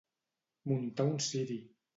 [0.71, 1.59] Muntar un ciri.